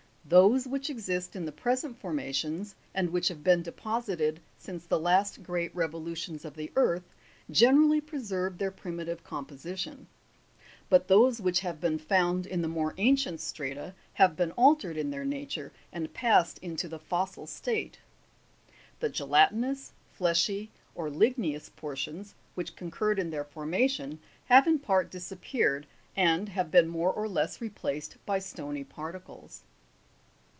[0.23, 5.43] Those which exist in the present formations, and which have been deposited since the last
[5.43, 7.03] great revolutions of the earth,
[7.49, 10.07] generally preserve their primi tive composition;
[10.89, 15.09] but those which have been found in the more ancient strata have be^i altered in
[15.09, 17.99] their nature, and passed into the fossil state;
[19.01, 25.87] the gelatinous, fleshy, or ligneous portions, which concurred in their formation, have in part disappeared,
[26.15, 29.63] and have been more or less replaced by stony particles.